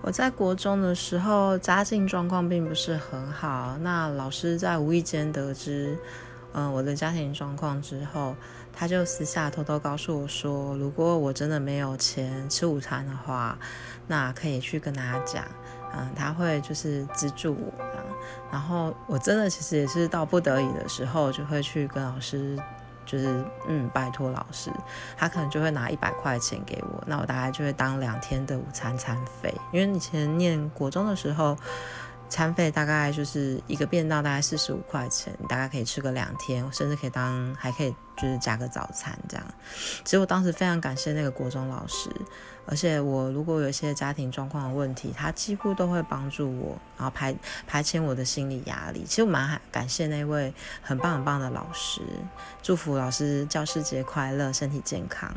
[0.00, 3.76] 我在国中的时候，家境状况并不是很好。
[3.82, 5.98] 那老师在无意间得知，
[6.52, 8.34] 嗯，我的家庭状况之后，
[8.72, 13.58] 他就私下偷偷告诉我说，如果我真的没有钱吃午餐的话，
[14.06, 15.44] 那可以去跟他讲，
[15.94, 17.72] 嗯，他会就是资助我。
[18.50, 22.56] 然后我真的其实也是到不得已的时候，就会去跟老师。
[23.08, 24.70] 就是嗯，拜托老师，
[25.16, 29.52] 他可能就会拿一百块钱给我，那我大概就会当两天的午餐餐费。
[29.72, 31.56] 因为以前念国中的时候，
[32.28, 39.46] 餐费大概就是一个便当大概四十五块钱，大概可以吃个两天，甚至可以当还可以就是加个早餐这样。
[40.04, 42.10] 其实我当时非常感谢那个国中老师。
[42.70, 47.34] 而且我如果有一些家庭状况的问题，他几乎都会帮助我，然后排
[47.66, 49.04] 排遣我的心理压力。
[49.06, 50.52] 其实我蛮感谢那位
[50.82, 52.02] 很棒很棒的老师，
[52.62, 55.34] 祝福老师教师节快乐，身体健康。